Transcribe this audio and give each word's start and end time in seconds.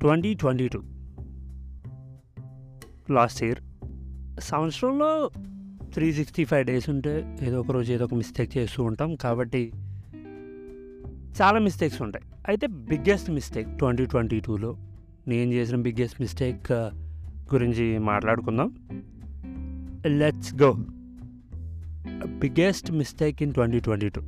Twenty 0.00 0.34
twenty 0.34 0.68
two. 0.68 0.82
Last 3.10 3.42
year. 3.44 3.60
సంవత్సరంలో 4.40 5.30
three 5.92 6.12
sixty 6.12 6.44
five 6.44 6.66
days 6.66 6.90
ఉంటే 6.90 7.38
ఏదో 7.42 7.60
ఒక 7.60 7.70
రోజు 7.70 7.92
ఏదో 7.92 8.04
ఒక 8.04 8.14
మిస్టేక్ 8.14 8.56
చేస్తూ 8.56 8.82
ఉంటాం 8.82 9.14
కాబట్టి 9.14 9.72
చాలా 11.42 11.58
మిస్టేక్స్ 11.58 12.02
ఉంటాయి. 12.02 12.24
అయితే 12.48 12.66
బిగ్గెస్ట్ 12.66 13.30
మిస్టేక్ 13.30 13.78
ట్వంటీ 13.78 14.06
ట్వంటీ 14.06 14.40
టూలో. 14.40 14.76
నేను 15.28 15.52
చేసిన 15.52 15.76
బిగ్గెస్ట్ 15.76 16.20
మిస్టేక్ 16.20 16.72
గురించి 17.54 17.98
మాట్లాడుకుందాం. 17.98 18.74
Let's 20.06 20.54
go. 20.54 20.72
Biggest 22.26 22.92
mistake 22.92 23.42
in 23.42 23.54
twenty 23.54 23.80
twenty 23.80 24.08
two. 24.08 24.20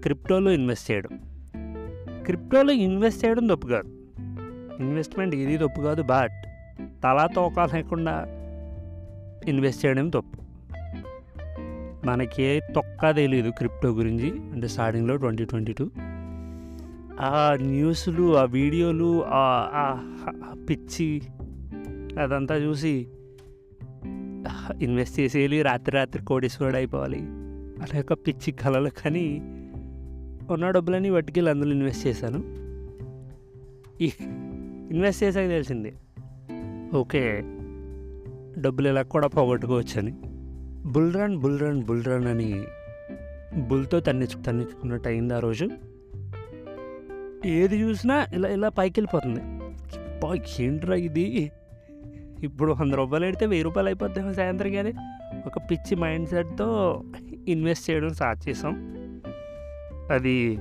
క్రిప్టోలో 0.00 0.50
invest 0.50 0.90
చేయడం. 0.90 1.33
క్రిప్టోలో 2.24 2.72
ఇన్వెస్ట్ 2.72 3.24
చేయడం 3.24 3.46
తప్పు 3.46 3.66
కాదు. 3.66 3.88
ఇన్వెస్ట్మెంట్ 4.80 5.34
ఇది 5.34 5.56
తప్పు 5.58 5.80
కాదు 5.80 6.02
బట్ 6.02 6.42
తలా 7.02 7.26
తోక 7.26 7.60
లేకుండా 7.60 8.24
ఇన్వెస్ట్ 9.48 9.86
చేయడం 9.86 10.08
తప్పు. 10.08 10.44
మనకి 12.06 12.60
తొక్క 12.74 13.10
తెలియదు 13.14 13.50
క్రిప్టో 13.50 13.88
గురించి 13.88 14.30
అంటే 14.52 14.68
స్టార్టింగ్లో 14.68 15.16
ట్వంటీ 15.16 15.44
ట్వంటీ 15.44 15.72
టూ. 15.72 15.90
ఆ 17.20 17.56
న్యూస్లు 17.60 18.36
ఆ 18.36 18.44
వీడియోలు 18.44 19.24
ఆ 19.26 20.00
పిచ్చి 20.70 21.22
అదంతా 22.20 22.54
చూసి 22.56 23.08
ఇన్వెస్ట్ 24.82 25.20
చేసేయాలి 25.20 25.62
రాత్రి 25.62 25.96
రాత్రి 25.96 26.24
కోటేశ్వరుడు 26.24 26.76
అయిపోవాలి. 26.76 27.18
అలా 27.82 27.96
యొక్క 27.96 28.12
పిచ్చి 28.12 28.52
కళలు 28.52 28.88
కానీ 28.88 29.42
ఉన్న 30.50 30.70
డబ్బులని 30.70 31.12
పట్టుకెళ్ళి 31.12 31.50
అందులో 31.50 31.70
ఇన్వెస్ట్ 31.70 32.06
చేశాను. 32.06 32.64
ఈ 34.02 34.12
ఇన్వెస్ట్ 34.90 35.24
చేసాక 35.24 35.48
తెలిసింది 35.48 35.94
ఓకే 36.94 37.42
డబ్బులు 38.58 38.88
ఇలా 38.88 39.02
కూడా 39.02 39.26
పోగొట్టుకోవచ్చని. 39.26 40.12
Bull 40.92 41.14
run 41.14 41.36
bull 41.36 41.60
run 41.60 41.82
bull 41.82 42.04
run 42.04 42.26
అని 42.26 42.64
బుల్తో 43.68 44.00
తన్నిచ్చు 44.00 44.42
తన్నించుకున్నట్టు 44.42 45.08
అయింది 45.08 45.34
ఆ 45.34 45.38
రోజు. 45.38 45.68
ఏది 47.46 47.80
చూసినా 47.80 48.26
ఇలా 48.32 48.48
ఇలా 48.48 48.68
పైకి 48.68 49.00
వెళ్ళిపోతుంది 49.00 49.40
ఏంట్రా 50.62 50.94
ఇది? 50.94 51.52
ఇప్పుడు 52.42 52.72
వంద 52.72 52.92
రూపాయలు 52.92 53.24
పెడితే 53.24 53.46
వెయ్యి 53.46 53.64
రూపాయలు 53.64 53.88
అయిపోద్ది 53.88 54.34
సాయంత్రం 54.34 54.72
కానీ 54.72 54.92
ఒక 55.46 55.58
పిచ్చి 55.58 55.96
మైండ్ 55.96 56.28
సెట్తో 56.28 57.02
ఇన్వెస్ట్ 57.48 57.90
చేయడం 57.90 58.14
స్టార్ట్ 58.14 58.48
చేసాం. 58.48 58.93
అది 60.10 60.58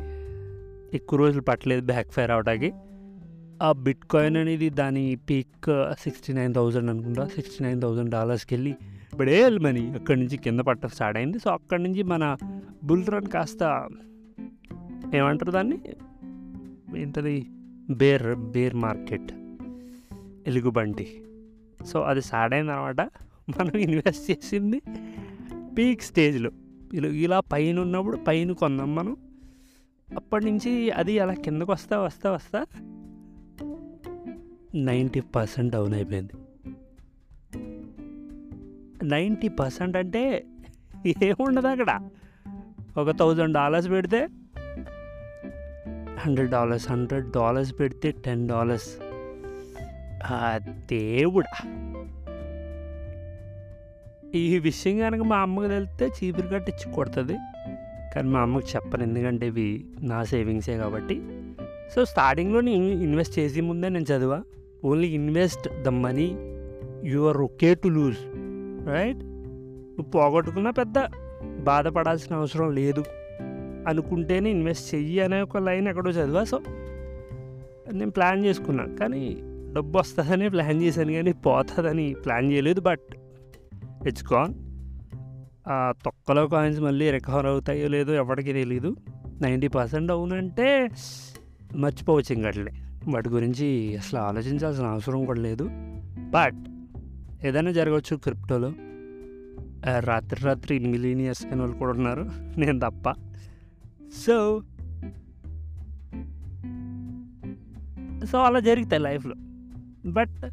ఎక్కువ 0.94 1.20
రోజులు 1.20 1.42
పట్టలేదు 1.42 1.86
బ్యాక్ 1.86 2.12
ఫైర్ 2.12 2.32
అవడానికి 2.32 2.74
ఆ 3.64 3.72
బిట్ 3.72 4.06
కాయిన్ 4.06 4.38
అనేది 4.38 4.70
దాని 4.70 5.16
పీక్ 5.16 5.94
సిక్స్టీ 6.00 6.34
నైన్ 6.34 6.54
థౌజండ్ 6.54 6.90
అనుకుంటా. 6.90 7.26
సిక్స్టీ 7.26 7.64
నైన్ 7.64 7.82
థౌజండ్ 7.82 8.10
డాలర్స్కి 8.10 8.56
వెళ్ళి 8.56 8.70
ఇప్పుడే 9.14 9.50
మనీ 9.50 9.90
అక్కడి 9.90 10.20
నుంచి 10.20 10.38
కింద 10.38 10.60
పట్ట 10.60 10.86
స్టార్ట్ 10.86 11.18
అయింది. 11.18 11.40
సో 11.40 11.50
అక్కడి 11.52 11.84
నుంచి 11.84 12.04
మన 12.04 12.38
బుల్ 12.84 13.08
రన్ 13.08 13.26
కాస్త 13.26 13.90
ఏమంటారు 15.16 15.52
దాన్ని? 15.52 15.80
ఏంటది? 17.02 17.46
బేర్ 17.90 18.36
బేర్ 18.36 18.76
మార్కెట్ 18.76 19.32
ఎలుగుబంటి. 20.48 21.24
సో 21.86 22.02
అది 22.02 22.22
స్టార్ట్ 22.22 22.56
అయింది 22.56 22.72
అనమాట. 22.72 23.02
మనం 23.50 23.80
ఇన్వెస్ట్ 23.80 24.32
చేసింది 24.32 24.82
పీక్ 25.78 26.02
స్టేజ్లో 26.02 26.52
ఇలా 26.94 27.08
ఇలా 27.08 27.40
పైన 27.40 27.80
ఉన్నప్పుడు 27.80 28.18
పైన 28.18 28.52
కొందాం 28.52 28.96
మనం. 28.96 29.18
అప్పటి 30.16 30.46
నుంచి 30.46 30.92
అది 30.92 31.20
అలా 31.20 31.34
కిందకు 31.34 31.72
వస్తా 31.72 32.00
వస్తా 32.00 32.32
వస్తా 32.32 32.66
నైంటీ 34.76 35.20
పర్సెంట్ 35.20 35.74
డౌన్ 35.74 35.94
అయిపోయింది. 35.94 36.32
నైంటీ 39.06 39.48
పర్సెంట్ 39.48 39.98
అంటే 39.98 40.46
ఏముండదు 41.24 41.68
అక్కడ. 41.68 42.10
ఒక 42.98 43.12
థౌజండ్ 43.12 43.54
డాలర్స్ 43.54 43.90
పెడితే 43.90 44.28
హండ్రెడ్ 46.18 46.52
డాలర్స్ 46.52 46.92
హండ్రెడ్ 46.92 47.32
డాలర్స్ 47.32 47.80
పెడితే 47.80 48.12
టెన్ 48.12 48.48
డాలర్స్. 48.48 48.90
దేవుడా. 50.90 51.80
ఈ 54.36 54.60
విషయం 54.60 55.00
కనుక 55.00 55.22
మా 55.22 55.38
అమ్మకి 55.38 55.68
వెళ్తే 55.68 56.08
చీపురు 56.08 56.48
కట్టించి 56.48 56.94
కొడుతుంది. 56.94 57.38
కానీ 58.14 58.30
మా 58.30 58.40
అమ్మకి 58.40 58.66
చెప్పను. 58.76 59.04
ఎందుకంటే 59.04 59.48
ఇవి 59.48 59.86
నా 60.02 60.24
సేవింగ్సే 60.24 60.78
కాబట్టి. 60.78 61.22
సో 61.96 62.06
స్టార్టింగ్లో 62.06 62.62
నేను 62.62 62.84
ఇన్వెస్ట్ 62.84 63.40
చేసే 63.40 63.62
ముందే 63.62 63.90
నేను 63.90 64.04
చదివా. 64.04 64.42
Only 64.86 65.08
invest 65.08 65.82
the 65.82 65.88
money 65.88 66.38
you 67.04 67.28
are 67.28 67.38
okay 67.38 67.76
to 67.76 67.88
lose. 67.88 68.18
Right? 68.88 69.20
నువ్వు 69.24 70.12
పోగొట్టుకున్నా 70.12 70.72
పెద్ద 70.72 70.94
బాధపడాల్సిన 71.64 72.36
అవసరం 72.36 72.76
లేదు. 72.76 73.04
అనుకుంటేనే 73.88 74.50
ఇన్వెస్ట్ 74.50 74.96
చెయ్యి 74.96 75.20
అనే 75.20 75.42
ఒక 75.42 75.58
లైన్ 75.58 75.88
ఎక్కడో 75.88 76.12
చదివా. 76.12 76.44
సో 76.44 76.60
నేను 77.92 78.12
ప్లాన్ 78.12 78.46
చేసుకున్నా. 78.46 78.86
కానీ 78.86 79.38
డబ్బు 79.74 80.00
వస్తుందని 80.00 80.50
ప్లాన్ 80.50 80.82
చేశాను. 80.82 81.12
కానీ 81.12 81.34
పోతుందని 81.34 82.16
ప్లాన్ 82.26 82.52
చేయలేదు. 82.52 82.82
But 82.82 83.16
it's 84.08 84.34
gone. 84.34 84.73
ఆ 85.68 85.94
తొక్కలో 86.06 86.48
కాయిన్స్ 86.48 86.82
మళ్ళీ 86.82 87.12
రికవర్ 87.12 87.46
అవుతాయో 87.46 87.88
లేదో 87.88 88.14
ఎవరికి 88.14 88.54
తెలియదు 88.54 88.96
నైంటీ 89.42 89.68
పర్సెంట్ 89.68 90.12
అవునంటే 90.12 90.90
మర్చిపోవచ్చు 91.76 92.36
ఇంకట్లే 92.36 92.72
వాటి 93.08 93.30
గురించి 93.30 93.98
అసలు 93.98 94.20
ఆలోచించాల్సిన 94.20 94.86
అవసరం 94.86 95.26
కూడా 95.26 95.42
లేదు. 95.42 95.70
బట్ 96.30 96.66
ఏదైనా 97.46 97.72
జరగవచ్చు 97.72 98.16
క్రిప్టోలో. 98.16 98.74
రాత్రి 100.00 100.42
రాత్రి 100.42 100.80
మిలీనియర్స్ 100.80 101.46
అని 101.46 101.62
వాళ్ళు 101.62 101.78
కూడా 101.78 101.92
ఉన్నారు. 101.92 102.30
నేను 102.58 102.80
తప్ప. 102.80 103.12
సో 104.26 104.62
సో 108.26 108.38
అలా 108.38 108.60
జరుగుతాయి 108.60 109.02
లైఫ్లో. 109.02 109.36
బట్ 110.12 110.50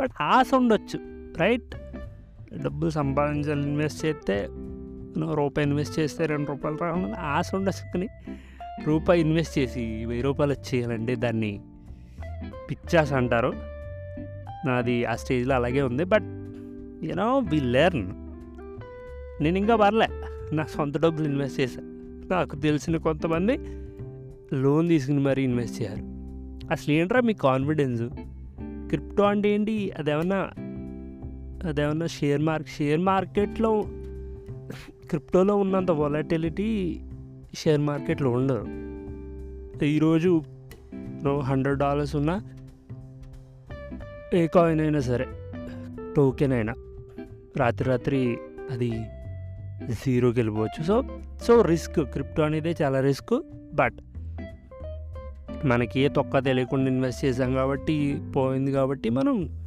బట్ 0.00 0.22
ఆశ 0.22 0.54
ఉండొచ్చు 0.54 0.98
రైట్? 1.38 1.74
డబ్బులు 2.62 2.90
సంపాదించాలి 2.90 3.62
ఇన్వెస్ట్ 3.62 4.06
చేస్తే 4.06 4.48
రూపాయి 5.34 5.68
ఇన్వెస్ట్ 5.68 6.00
చేస్తే 6.00 6.26
రెండు 6.26 6.48
రూపాయలు 6.48 6.78
రావాలని 6.82 7.12
ఆశ 7.12 7.54
ఉండొచ్చు 7.54 7.92
కానీ 7.92 8.08
రూపాయి 8.86 9.20
ఇన్వెస్ట్ 9.20 9.58
చేసి 9.58 10.04
వెయ్యి 10.04 10.22
రూపాయలు 10.22 10.52
వచ్చేయాలంటే 10.52 11.14
దాన్ని. 11.14 11.60
పిచ్చాస్ 12.70 13.12
అంటారు. 13.12 13.52
నాది 14.66 15.04
ఆ 15.04 15.14
స్టేజ్లో 15.14 15.54
అలాగే 15.54 15.82
ఉంది 15.82 16.04
బట్ 16.04 16.22
యూనో 17.04 17.38
వి 17.38 17.60
లెర్న్ 17.60 18.10
నేను 19.42 19.58
ఇంకా 19.58 19.76
పర్లే. 19.76 20.06
నా 20.52 20.64
సొంత 20.64 20.98
డబ్బులు 20.98 21.28
ఇన్వెస్ట్ 21.28 21.60
చేశాను 21.60 21.94
నాకు 22.32 22.56
తెలిసిన 22.56 22.96
కొంతమంది 22.96 23.58
లోన్ 24.54 24.88
తీసుకుని 24.88 25.20
మరీ 25.20 25.42
ఇన్వెస్ట్ 25.42 25.82
చేయాలి. 25.82 26.02
అసలు 26.70 26.94
ఏంట్రా 26.94 27.20
మీ 27.20 27.34
కాన్ఫిడెన్స్ 27.34 28.02
క్రిప్టో 28.88 29.22
అంటే 29.22 29.48
ఏంటి? 29.48 29.90
అదేమన్నా 29.98 30.50
అదేమన్నా 31.64 32.06
షేర్ 32.06 32.42
మార్కెట్ 32.42 32.68
షేర్ 32.68 33.00
మార్కెట్లో 33.00 33.84
క్రిప్టోలో 35.08 35.56
ఉన్నంత 35.56 35.90
వాలటిలిటీ 35.90 37.00
షేర్ 37.54 37.80
మార్కెట్లో 37.80 38.30
ఉండదు. 38.30 39.84
ఈరోజు 39.84 40.42
హండ్రెడ్ 41.42 41.78
డాలర్స్ 41.78 42.16
ఉన్న 42.16 42.40
ఏ 44.34 44.46
కాయిన్ 44.46 44.80
అయినా 44.80 45.00
సరే 45.00 45.26
టోకెన్ 46.16 46.52
అయినా 46.52 46.74
రాత్రి 47.56 47.88
రాత్రి 47.88 48.38
అది 48.70 48.90
జీరోకి 49.90 50.38
వెళ్ళిపోవచ్చు. 50.38 50.84
సో 50.84 51.04
సో 51.42 51.62
రిస్క్ 51.62 52.00
క్రిప్టో 52.00 52.42
అనేది 52.42 52.74
చాలా 52.82 53.00
రిస్క్ 53.00 53.42
బట్ 53.74 53.94
మనకి 55.64 56.00
ఏ 56.00 56.08
తొక్క 56.08 56.38
తెలియకుండా 56.38 56.90
ఇన్వెస్ట్ 56.90 57.24
చేసాం 57.24 57.54
కాబట్టి 57.54 58.20
పోయింది 58.36 58.72
కాబట్టి 58.72 59.10
మనం 59.10 59.63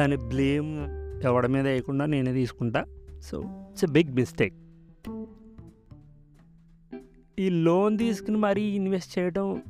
దాని 0.00 0.16
బ్లేమ్ 0.16 0.88
ఎవడి 1.24 1.48
మీద 1.48 1.66
వేయకుండా 1.66 2.06
నేనే 2.06 2.32
తీసుకుంటా. 2.32 2.84
So 3.22 3.42
it's 3.70 3.84
a 3.84 3.86
big 3.86 4.14
mistake 4.14 4.54
ఈ 7.38 7.48
లోన్ 7.48 7.98
తీసుకుని 7.98 8.36
మరీ 8.36 8.62
ఇన్వెస్ట్ 8.62 9.18
చేయడం 9.18 9.62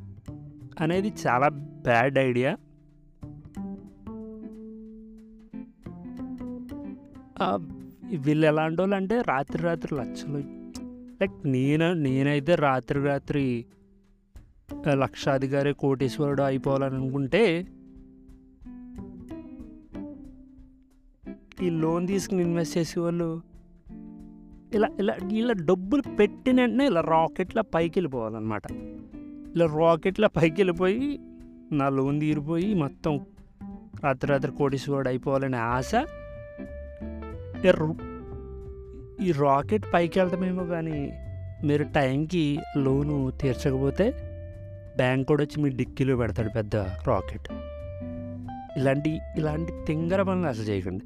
అనేది 0.80 1.12
చాలా 1.26 1.48
బ్యాడ్ 1.82 2.18
ఐడియా 2.18 2.56
వీళ్ళు 8.16 8.46
ఎలాంటి 8.46 8.82
వాళ్ళు 8.82 8.96
అంటే 8.96 9.22
రాత్రి 9.28 9.62
రాత్రి 9.62 9.98
లక్షలు 9.98 10.38
లైక్ 11.22 11.48
నేను 11.48 11.92
నేనైతే 11.92 12.54
రాత్రి 12.54 13.02
రాత్రి 13.02 13.64
లక్షాధికారి 14.92 15.74
కోటేశ్వరుడు 15.74 16.42
అయిపోవాలని 16.42 16.94
అనుకుంటే 16.94 17.66
ఈ 21.62 21.70
లోన్ 21.70 22.06
తీసుకుని 22.06 22.42
ఇన్వెస్ట్ 22.42 22.78
చేసేవాళ్ళు 22.78 23.42
ఇలా 24.74 24.88
ఇలా 24.98 25.14
ఇలా 25.32 25.52
డబ్బులు 25.52 26.02
పెట్టిన 26.16 26.60
వెంటనే 26.60 26.86
ఇలా 26.86 27.00
రాకెట్లా 27.00 27.62
పైకి 27.62 27.98
వెళ్ళిపోవాలన్నమాట. 27.98 28.62
ఇలా 29.54 29.66
రాకెట్లా 29.78 30.28
పైకి 30.28 30.54
వెళ్ళిపోయి 30.58 31.18
నా 31.72 31.88
లోన్ 31.88 32.20
తీరిపోయి 32.20 32.74
మొత్తం 32.74 33.20
రాత్రి 34.04 34.30
రాత్రి 34.30 34.52
కోటీశ్వరుడు 34.52 35.08
అయిపోవాలనే 35.08 35.58
ఆశ. 35.58 35.92
ఈ 37.66 37.94
ఈ 39.26 39.32
రాకెట్ 39.32 39.84
పైకి 39.94 40.20
వెళ్తామేమో 40.20 40.64
కానీ 40.64 41.12
మీరు 41.66 41.84
టైంకి 41.84 42.58
లోను 42.76 43.30
తీర్చకపోతే 43.30 44.10
బ్యాంక్ 44.96 45.28
కూడా 45.28 45.44
వచ్చి 45.44 45.62
మీ 45.62 45.70
డిక్కీలో 45.70 46.16
పెడతాడు 46.16 46.48
పెద్ద 46.48 46.76
రాకెట్ 46.76 47.48
ఇలాంటి 48.78 49.18
ఇలాంటి 49.36 49.72
తింగర 49.86 50.22
పనులు 50.22 50.46
అసలు 50.46 50.64
చేయకండి. 50.64 51.04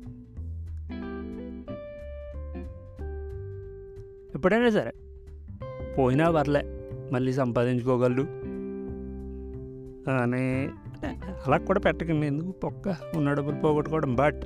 ఎప్పుడైనా 4.45 4.71
సరే. 4.71 4.91
పోయినా 5.99 6.31
పర్లే 6.31 6.61
మళ్ళీ 7.13 7.33
సంపాదించుకోగలరు 7.33 8.25
అని 10.23 10.43
అలా 11.47 11.57
కూడా 11.57 11.81
పెట్టకండి 11.81 12.27
ఎందుకు 12.27 12.51
పొక్క 12.51 12.97
ఉన్న 13.17 13.33
డబ్బులు 13.33 13.57
పోగొట్టుకోవడం 13.57 14.15
బట్ 14.15 14.43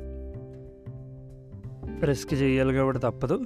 రిస్క్ 2.04 2.34
చేయాలి 2.34 2.74
కాబట్టి 2.74 3.02
తప్పదు. 3.02 3.38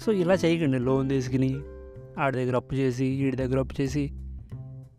సో 0.00 0.12
ఇలా 0.12 0.34
చేయకండి 0.34 0.78
లోన్ 0.78 1.08
తీసుకుని 1.08 1.50
ఆడి 2.18 2.36
దగ్గర 2.36 2.56
అప్పు 2.56 2.74
చేసి 2.74 3.08
వీడి 3.22 3.36
దగ్గర 3.36 3.58
అప్పు 3.58 3.80
చేసి 3.80 4.04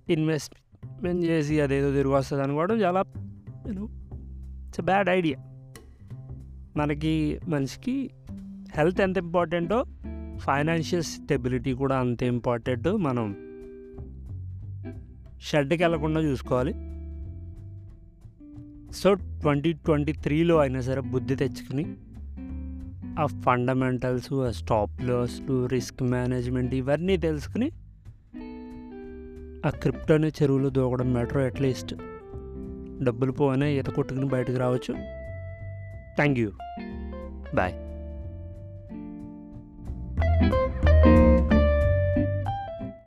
ఇన్వెస్ట్మెంట్ 0.09 1.23
చేసి 1.25 1.61
అదేదో 1.61 1.91
తిరిగి 1.91 2.13
వస్తుంది 2.13 2.43
అనుకోవడం 2.43 2.81
చాలా 2.81 3.03
ఇట్స్ 4.67 4.81
బ్యాడ్ 4.81 5.09
ఐడియా 5.09 5.39
మనకి 6.77 7.39
మనిషికి 7.47 8.11
హెల్త్ 8.77 9.01
ఎంత 9.01 9.17
ఇంపార్టెంటో 9.17 9.85
ఫైనాన్షియల్ 10.37 11.03
స్టెబిలిటీ 11.03 11.73
కూడా 11.73 11.97
అంత 11.97 12.23
ఇంపార్టెంట్ 12.23 12.87
మనం 12.87 13.35
షెడ్కి 15.41 15.83
వెళ్ళకుండా 15.83 16.21
చూసుకోవాలి. 16.21 16.73
సో 18.93 19.13
ట్వంటీ 19.13 19.73
ట్వంటీ 19.73 20.13
త్రీలో 20.13 20.57
అయినా 20.57 20.81
సరే 20.81 21.01
బుద్ధి 21.01 21.35
తెచ్చుకుని 21.35 21.95
ఆ 23.19 23.25
ఫండమెంటల్స్ 23.25 24.33
ఆ 24.33 24.51
స్టాప్ 24.51 25.03
లాస్లు 25.03 25.65
రిస్క్ 25.65 26.03
మేనేజ్మెంట్ 26.03 26.75
ఇవన్నీ 26.75 27.17
తెలుసుకుని 27.17 27.71
ఆ 29.65 29.69
క్రిప్టోని 29.69 30.27
చెరువులో 30.27 30.69
దూకడం 30.69 31.13
మెట్రో 31.13 31.41
అట్లీస్ట్. 31.41 31.95
డబ్బులు 33.03 33.31
పోయినా 33.31 33.67
ఈత 33.67 33.85
కొట్టుకుని 33.85 34.25
బయటకు 34.25 34.57
రావచ్చు. 34.57 34.93
Thank 36.15 36.39
you. 36.39 36.51
బాయ్. 37.55 37.84